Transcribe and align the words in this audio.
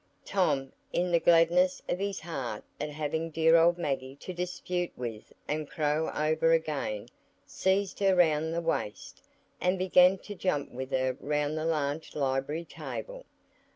Tom, 0.25 0.71
in 0.91 1.11
the 1.11 1.19
gladness 1.19 1.79
of 1.87 1.99
his 1.99 2.21
heart 2.21 2.63
at 2.79 2.89
having 2.89 3.29
dear 3.29 3.55
old 3.55 3.77
Maggie 3.77 4.15
to 4.15 4.33
dispute 4.33 4.91
with 4.97 5.31
and 5.47 5.69
crow 5.69 6.09
over 6.15 6.53
again, 6.53 7.07
seized 7.45 7.99
her 7.99 8.15
round 8.15 8.51
the 8.51 8.61
waist, 8.61 9.21
and 9.59 9.77
began 9.77 10.17
to 10.17 10.33
jump 10.33 10.71
with 10.71 10.89
her 10.89 11.15
round 11.19 11.55
the 11.55 11.65
large 11.65 12.15
library 12.15 12.65
table. 12.65 13.27